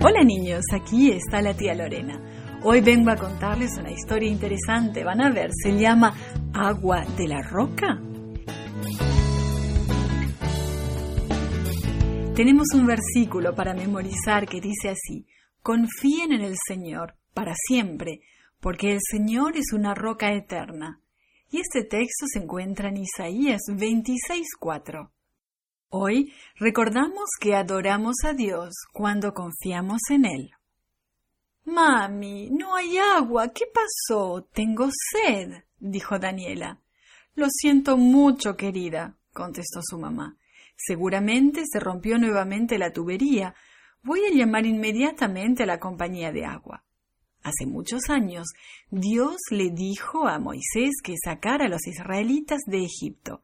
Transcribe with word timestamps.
Hola 0.00 0.24
niños, 0.24 0.62
aquí 0.72 1.10
está 1.10 1.42
la 1.42 1.52
tía 1.52 1.74
Lorena. 1.74 2.18
Hoy 2.64 2.80
vengo 2.80 3.10
a 3.10 3.16
contarles 3.16 3.76
una 3.78 3.90
historia 3.90 4.30
interesante. 4.30 5.04
Van 5.04 5.20
a 5.20 5.30
ver, 5.30 5.50
se 5.52 5.78
llama 5.78 6.14
Agua 6.54 7.04
de 7.18 7.28
la 7.28 7.42
Roca. 7.42 8.00
Tenemos 12.34 12.68
un 12.74 12.86
versículo 12.86 13.54
para 13.54 13.74
memorizar 13.74 14.46
que 14.46 14.62
dice 14.62 14.88
así, 14.88 15.26
confíen 15.62 16.32
en 16.32 16.40
el 16.40 16.54
Señor 16.66 17.16
para 17.34 17.52
siempre, 17.54 18.20
porque 18.60 18.92
el 18.92 19.00
Señor 19.02 19.58
es 19.58 19.74
una 19.74 19.94
roca 19.94 20.32
eterna. 20.32 21.02
Y 21.50 21.60
este 21.60 21.82
texto 21.82 22.26
se 22.30 22.40
encuentra 22.40 22.90
en 22.90 22.98
Isaías 22.98 23.62
26.4. 23.68 25.10
Hoy 25.88 26.34
recordamos 26.56 27.30
que 27.40 27.54
adoramos 27.54 28.16
a 28.24 28.34
Dios 28.34 28.74
cuando 28.92 29.32
confiamos 29.32 30.02
en 30.10 30.26
Él. 30.26 30.50
Mami, 31.64 32.50
no 32.50 32.74
hay 32.74 32.98
agua. 32.98 33.48
¿Qué 33.48 33.64
pasó? 33.66 34.46
Tengo 34.52 34.90
sed, 35.12 35.64
dijo 35.78 36.18
Daniela. 36.18 36.80
Lo 37.34 37.46
siento 37.48 37.96
mucho, 37.96 38.56
querida, 38.56 39.16
contestó 39.32 39.80
su 39.82 39.98
mamá. 39.98 40.36
Seguramente 40.76 41.64
se 41.70 41.80
rompió 41.80 42.18
nuevamente 42.18 42.78
la 42.78 42.92
tubería. 42.92 43.54
Voy 44.02 44.20
a 44.26 44.34
llamar 44.34 44.66
inmediatamente 44.66 45.62
a 45.62 45.66
la 45.66 45.80
compañía 45.80 46.30
de 46.30 46.44
agua. 46.44 46.84
Hace 47.42 47.66
muchos 47.66 48.10
años, 48.10 48.48
Dios 48.90 49.36
le 49.50 49.70
dijo 49.70 50.26
a 50.26 50.38
Moisés 50.38 50.96
que 51.02 51.14
sacara 51.22 51.66
a 51.66 51.68
los 51.68 51.86
israelitas 51.86 52.60
de 52.66 52.84
Egipto. 52.84 53.42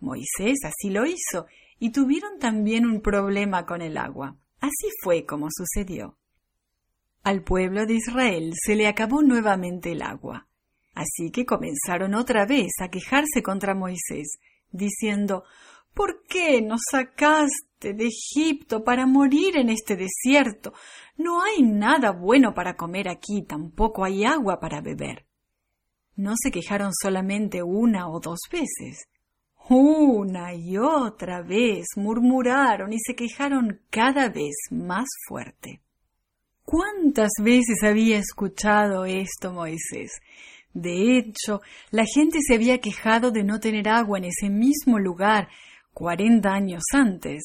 Moisés 0.00 0.58
así 0.64 0.90
lo 0.90 1.06
hizo 1.06 1.46
y 1.78 1.90
tuvieron 1.90 2.38
también 2.38 2.86
un 2.86 3.00
problema 3.00 3.66
con 3.66 3.82
el 3.82 3.96
agua. 3.96 4.36
Así 4.60 4.88
fue 5.02 5.24
como 5.24 5.48
sucedió. 5.50 6.16
Al 7.22 7.42
pueblo 7.42 7.86
de 7.86 7.94
Israel 7.94 8.52
se 8.54 8.76
le 8.76 8.86
acabó 8.86 9.22
nuevamente 9.22 9.92
el 9.92 10.02
agua. 10.02 10.46
Así 10.94 11.30
que 11.30 11.44
comenzaron 11.44 12.14
otra 12.14 12.46
vez 12.46 12.72
a 12.80 12.88
quejarse 12.88 13.42
contra 13.42 13.74
Moisés, 13.74 14.38
diciendo 14.70 15.44
¿Por 15.96 16.24
qué 16.24 16.60
nos 16.60 16.82
sacaste 16.90 17.94
de 17.94 18.08
Egipto 18.08 18.84
para 18.84 19.06
morir 19.06 19.56
en 19.56 19.70
este 19.70 19.96
desierto? 19.96 20.74
No 21.16 21.42
hay 21.42 21.62
nada 21.62 22.10
bueno 22.10 22.52
para 22.52 22.76
comer 22.76 23.08
aquí, 23.08 23.40
tampoco 23.48 24.04
hay 24.04 24.26
agua 24.26 24.60
para 24.60 24.82
beber. 24.82 25.24
No 26.14 26.34
se 26.36 26.50
quejaron 26.50 26.92
solamente 26.92 27.62
una 27.62 28.10
o 28.10 28.20
dos 28.20 28.40
veces. 28.52 29.08
Una 29.70 30.52
y 30.52 30.76
otra 30.76 31.40
vez 31.40 31.86
murmuraron 31.96 32.92
y 32.92 32.98
se 32.98 33.14
quejaron 33.14 33.80
cada 33.88 34.28
vez 34.28 34.54
más 34.70 35.06
fuerte. 35.26 35.80
¿Cuántas 36.62 37.30
veces 37.42 37.82
había 37.82 38.18
escuchado 38.18 39.06
esto 39.06 39.50
Moisés? 39.50 40.12
De 40.74 41.16
hecho, 41.16 41.62
la 41.90 42.04
gente 42.04 42.40
se 42.46 42.54
había 42.54 42.82
quejado 42.82 43.30
de 43.30 43.44
no 43.44 43.60
tener 43.60 43.88
agua 43.88 44.18
en 44.18 44.24
ese 44.24 44.50
mismo 44.50 44.98
lugar 44.98 45.48
cuarenta 45.96 46.52
años 46.52 46.82
antes. 46.92 47.42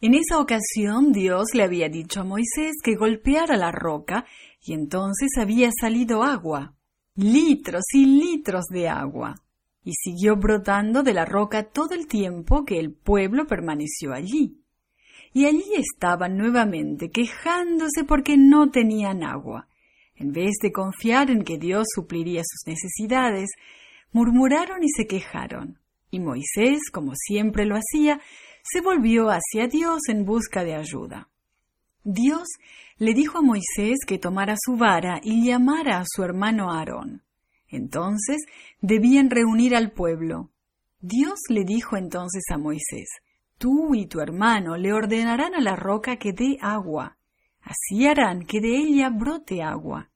En 0.00 0.14
esa 0.14 0.40
ocasión 0.40 1.12
Dios 1.12 1.54
le 1.54 1.62
había 1.62 1.88
dicho 1.88 2.20
a 2.20 2.24
Moisés 2.24 2.72
que 2.82 2.96
golpeara 2.96 3.56
la 3.56 3.70
roca 3.70 4.24
y 4.60 4.72
entonces 4.72 5.28
había 5.38 5.70
salido 5.80 6.24
agua, 6.24 6.74
litros 7.14 7.84
y 7.92 8.06
litros 8.06 8.64
de 8.72 8.88
agua 8.88 9.36
y 9.84 9.92
siguió 9.92 10.34
brotando 10.34 11.04
de 11.04 11.14
la 11.14 11.24
roca 11.24 11.62
todo 11.62 11.94
el 11.94 12.08
tiempo 12.08 12.64
que 12.64 12.80
el 12.80 12.92
pueblo 12.92 13.46
permaneció 13.46 14.12
allí. 14.12 14.58
Y 15.32 15.46
allí 15.46 15.74
estaban 15.76 16.36
nuevamente 16.36 17.10
quejándose 17.10 18.02
porque 18.02 18.36
no 18.36 18.70
tenían 18.70 19.22
agua. 19.22 19.68
En 20.16 20.32
vez 20.32 20.56
de 20.60 20.72
confiar 20.72 21.30
en 21.30 21.44
que 21.44 21.56
Dios 21.56 21.86
supliría 21.94 22.42
sus 22.44 22.66
necesidades, 22.66 23.48
murmuraron 24.10 24.82
y 24.82 24.88
se 24.88 25.06
quejaron. 25.06 25.79
Y 26.10 26.20
Moisés, 26.20 26.90
como 26.92 27.12
siempre 27.14 27.66
lo 27.66 27.76
hacía, 27.76 28.20
se 28.62 28.80
volvió 28.80 29.28
hacia 29.30 29.68
Dios 29.68 30.00
en 30.08 30.24
busca 30.24 30.64
de 30.64 30.74
ayuda. 30.74 31.28
Dios 32.02 32.48
le 32.98 33.14
dijo 33.14 33.38
a 33.38 33.42
Moisés 33.42 33.98
que 34.06 34.18
tomara 34.18 34.56
su 34.58 34.76
vara 34.76 35.20
y 35.22 35.46
llamara 35.46 35.98
a 35.98 36.04
su 36.06 36.22
hermano 36.22 36.72
Aarón. 36.72 37.22
Entonces 37.68 38.38
debían 38.80 39.30
reunir 39.30 39.76
al 39.76 39.92
pueblo. 39.92 40.50
Dios 41.00 41.38
le 41.48 41.64
dijo 41.64 41.96
entonces 41.96 42.42
a 42.50 42.58
Moisés, 42.58 43.08
Tú 43.58 43.94
y 43.94 44.06
tu 44.06 44.20
hermano 44.20 44.78
le 44.78 44.92
ordenarán 44.92 45.54
a 45.54 45.60
la 45.60 45.76
roca 45.76 46.16
que 46.16 46.32
dé 46.32 46.56
agua. 46.62 47.18
Así 47.60 48.06
harán 48.06 48.46
que 48.46 48.60
de 48.60 48.74
ella 48.74 49.10
brote 49.10 49.62
agua. 49.62 50.10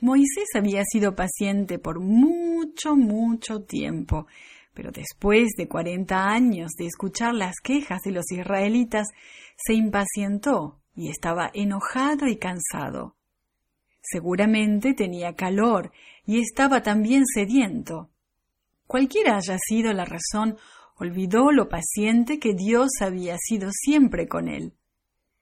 Moisés 0.00 0.48
había 0.54 0.82
sido 0.84 1.14
paciente 1.14 1.78
por 1.78 2.00
mucho, 2.00 2.96
mucho 2.96 3.62
tiempo, 3.62 4.26
pero 4.74 4.90
después 4.90 5.52
de 5.56 5.68
cuarenta 5.68 6.28
años 6.28 6.72
de 6.76 6.86
escuchar 6.86 7.34
las 7.34 7.54
quejas 7.62 8.02
de 8.02 8.10
los 8.10 8.30
israelitas, 8.30 9.08
se 9.56 9.74
impacientó 9.74 10.80
y 10.94 11.08
estaba 11.08 11.50
enojado 11.54 12.26
y 12.26 12.36
cansado. 12.36 13.16
Seguramente 14.02 14.92
tenía 14.92 15.34
calor 15.34 15.92
y 16.26 16.40
estaba 16.40 16.82
también 16.82 17.24
sediento. 17.26 18.10
Cualquiera 18.86 19.36
haya 19.36 19.56
sido 19.58 19.92
la 19.92 20.04
razón, 20.04 20.58
olvidó 20.96 21.52
lo 21.52 21.68
paciente 21.68 22.38
que 22.38 22.52
Dios 22.52 22.90
había 23.00 23.36
sido 23.38 23.70
siempre 23.72 24.28
con 24.28 24.48
él. 24.48 24.74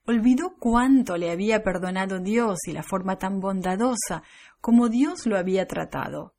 Olvidó 0.05 0.55
cuánto 0.59 1.17
le 1.17 1.31
había 1.31 1.63
perdonado 1.63 2.19
Dios 2.19 2.59
y 2.67 2.73
la 2.73 2.83
forma 2.83 3.17
tan 3.17 3.39
bondadosa 3.39 4.23
como 4.61 4.89
Dios 4.89 5.25
lo 5.25 5.37
había 5.37 5.67
tratado. 5.67 6.33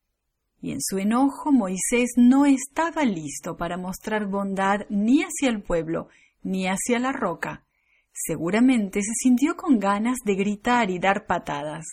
Y 0.65 0.73
en 0.73 0.81
su 0.81 0.97
enojo 0.97 1.53
Moisés 1.53 2.13
no 2.17 2.47
estaba 2.47 3.05
listo 3.05 3.55
para 3.59 3.77
mostrar 3.77 4.25
bondad 4.25 4.87
ni 4.89 5.21
hacia 5.21 5.51
el 5.51 5.61
pueblo 5.61 6.09
ni 6.43 6.67
hacia 6.69 6.99
la 6.99 7.13
roca. 7.13 7.67
Seguramente 8.15 9.03
se 9.03 9.13
sintió 9.15 9.59
con 9.59 9.79
ganas 9.79 10.17
de 10.25 10.37
gritar 10.37 10.89
y 10.89 10.99
dar 10.99 11.27
patadas. 11.27 11.85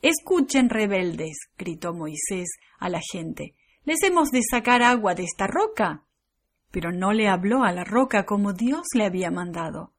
Escuchen, 0.00 0.70
rebeldes, 0.70 1.36
gritó 1.58 1.92
Moisés 1.92 2.48
a 2.78 2.88
la 2.88 3.02
gente. 3.12 3.54
¿Les 3.84 4.02
hemos 4.02 4.30
de 4.30 4.40
sacar 4.50 4.82
agua 4.82 5.14
de 5.14 5.24
esta 5.24 5.46
roca? 5.46 6.06
Pero 6.70 6.92
no 6.92 7.12
le 7.12 7.28
habló 7.28 7.64
a 7.64 7.72
la 7.72 7.84
roca 7.84 8.24
como 8.24 8.54
Dios 8.54 8.86
le 8.94 9.04
había 9.04 9.30
mandado. 9.30 9.92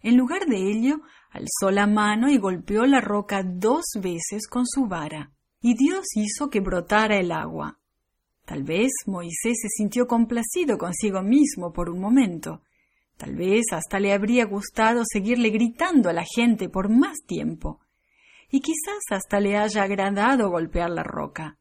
En 0.00 0.16
lugar 0.16 0.46
de 0.46 0.56
ello, 0.56 1.02
alzó 1.28 1.70
la 1.70 1.86
mano 1.86 2.30
y 2.30 2.38
golpeó 2.38 2.86
la 2.86 3.02
roca 3.02 3.42
dos 3.44 3.84
veces 4.00 4.48
con 4.48 4.66
su 4.66 4.86
vara, 4.86 5.34
y 5.60 5.74
Dios 5.74 6.06
hizo 6.14 6.50
que 6.50 6.60
brotara 6.60 7.18
el 7.18 7.32
agua. 7.32 7.78
Tal 8.44 8.62
vez 8.62 8.90
Moisés 9.06 9.58
se 9.60 9.68
sintió 9.68 10.06
complacido 10.06 10.78
consigo 10.78 11.22
mismo 11.22 11.72
por 11.72 11.90
un 11.90 12.00
momento. 12.00 12.62
Tal 13.16 13.36
vez 13.36 13.66
hasta 13.72 14.00
le 14.00 14.12
habría 14.12 14.46
gustado 14.46 15.02
seguirle 15.04 15.50
gritando 15.50 16.08
a 16.08 16.12
la 16.12 16.24
gente 16.24 16.68
por 16.68 16.88
más 16.88 17.18
tiempo 17.26 17.80
y 18.50 18.60
quizás 18.60 19.00
hasta 19.10 19.40
le 19.40 19.56
haya 19.56 19.84
agradado 19.84 20.50
golpear 20.50 20.90
la 20.90 21.02
roca. 21.02 21.56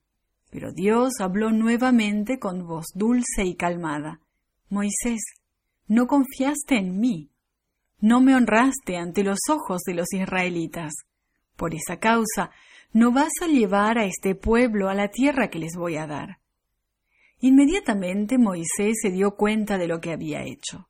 Pero 0.49 0.71
Dios 0.71 1.19
habló 1.19 1.51
nuevamente 1.51 2.39
con 2.39 2.65
voz 2.65 2.87
dulce 2.95 3.43
y 3.45 3.55
calmada. 3.55 4.19
Moisés, 4.69 5.21
no 5.87 6.07
confiaste 6.07 6.77
en 6.77 6.99
mí, 6.99 7.29
no 7.99 8.21
me 8.21 8.35
honraste 8.35 8.97
ante 8.97 9.23
los 9.23 9.39
ojos 9.49 9.81
de 9.85 9.93
los 9.93 10.11
israelitas. 10.13 10.93
Por 11.55 11.75
esa 11.75 11.99
causa, 11.99 12.51
no 12.91 13.11
vas 13.11 13.33
a 13.41 13.47
llevar 13.47 13.97
a 13.97 14.05
este 14.05 14.35
pueblo 14.35 14.89
a 14.89 14.93
la 14.93 15.09
tierra 15.09 15.49
que 15.49 15.59
les 15.59 15.75
voy 15.75 15.97
a 15.97 16.07
dar. 16.07 16.39
Inmediatamente 17.39 18.37
Moisés 18.37 18.97
se 19.01 19.11
dio 19.11 19.35
cuenta 19.35 19.77
de 19.77 19.87
lo 19.87 20.01
que 20.01 20.11
había 20.11 20.43
hecho. 20.43 20.89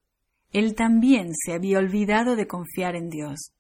Él 0.52 0.76
también 0.76 1.34
se 1.36 1.54
había 1.54 1.80
olvidado 1.80 2.36
de 2.36 2.48
confiar 2.48 2.96
en 2.96 3.10
Dios 3.10 3.54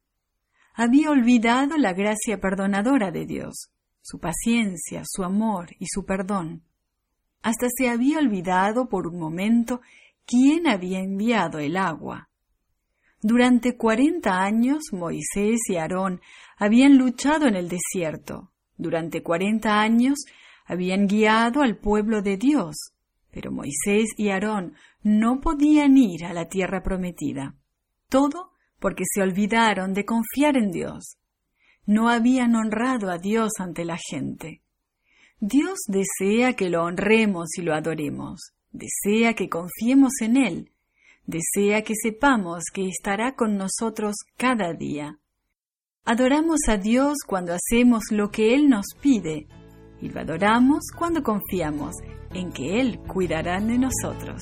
había 0.81 1.11
olvidado 1.11 1.75
la 1.77 1.91
gracia 1.91 2.39
perdonadora 2.39 3.11
de 3.11 3.25
Dios, 3.25 3.69
su 4.01 4.17
paciencia, 4.17 5.03
su 5.05 5.25
amor 5.25 5.71
y 5.77 5.87
su 5.89 6.05
perdón. 6.05 6.63
Hasta 7.41 7.67
se 7.69 7.89
había 7.89 8.19
olvidado 8.19 8.87
por 8.87 9.05
un 9.05 9.19
momento 9.19 9.81
quién 10.25 10.67
había 10.67 11.01
enviado 11.01 11.59
el 11.59 11.75
agua. 11.75 12.28
Durante 13.21 13.75
cuarenta 13.75 14.41
años 14.41 14.79
Moisés 14.93 15.59
y 15.67 15.75
Aarón 15.75 16.21
habían 16.57 16.97
luchado 16.97 17.47
en 17.47 17.55
el 17.55 17.67
desierto. 17.67 18.51
Durante 18.77 19.21
cuarenta 19.21 19.81
años 19.81 20.19
habían 20.65 21.07
guiado 21.07 21.61
al 21.61 21.77
pueblo 21.77 22.21
de 22.21 22.37
Dios, 22.37 22.93
pero 23.31 23.51
Moisés 23.51 24.07
y 24.15 24.29
Aarón 24.29 24.75
no 25.03 25.41
podían 25.41 25.97
ir 25.97 26.25
a 26.25 26.33
la 26.33 26.47
tierra 26.47 26.81
prometida. 26.81 27.55
Todo 28.07 28.51
porque 28.79 29.03
se 29.05 29.21
olvidaron 29.21 29.93
de 29.93 30.05
confiar 30.05 30.55
en 30.55 30.71
Dios. 30.71 31.17
No 31.85 32.07
habían 32.09 32.55
honrado 32.55 33.11
a 33.11 33.17
Dios 33.17 33.51
ante 33.59 33.83
la 33.83 33.97
gente. 33.97 34.61
Dios 35.41 35.79
desea 35.87 36.53
que 36.53 36.69
lo 36.69 36.83
honremos 36.83 37.49
y 37.57 37.63
lo 37.63 37.73
adoremos, 37.73 38.53
desea 38.71 39.33
que 39.33 39.49
confiemos 39.49 40.13
en 40.21 40.37
Él, 40.37 40.71
desea 41.29 41.83
que 41.83 41.93
sepamos 41.95 42.63
que 42.73 42.87
estará 42.87 43.35
con 43.35 43.55
nosotros 43.57 44.15
cada 44.37 44.73
día. 44.73 45.19
Adoramos 46.05 46.61
a 46.67 46.77
Dios 46.77 47.17
cuando 47.27 47.53
hacemos 47.53 48.03
lo 48.09 48.31
que 48.31 48.55
Él 48.55 48.67
nos 48.67 48.85
pide 48.99 49.47
y 50.01 50.09
lo 50.09 50.21
adoramos 50.21 50.85
cuando 50.97 51.21
confiamos 51.21 51.95
en 52.33 52.51
que 52.51 52.79
Él 52.79 52.99
cuidará 53.07 53.59
de 53.59 53.77
nosotros. 53.77 54.41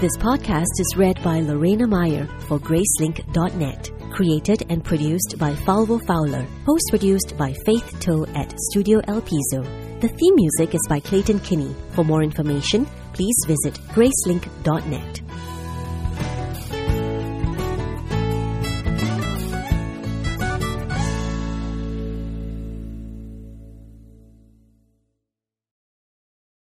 This 0.00 0.16
podcast 0.18 0.78
is 0.78 0.96
read 0.96 1.20
by 1.24 1.40
Lorena 1.40 1.86
Meyer 1.88 2.28
for 2.46 2.60
Gracelink.net. 2.60 3.90
Created 4.12 4.64
and 4.70 4.82
produced 4.84 5.36
by 5.38 5.54
Falvo 5.54 5.98
Fowler. 6.06 6.46
Post 6.64 6.84
produced 6.90 7.36
by 7.36 7.52
Faith 7.66 7.98
Toe 8.00 8.24
at 8.36 8.54
Studio 8.70 9.00
El 9.08 9.20
Piso. 9.20 9.87
The 10.00 10.06
theme 10.06 10.36
music 10.36 10.76
is 10.76 10.80
by 10.88 11.00
Clayton 11.00 11.40
Kinney. 11.40 11.74
For 11.90 12.04
more 12.04 12.22
information, 12.22 12.86
please 13.14 13.34
visit 13.48 13.74
Gracelink.net. 13.88 15.27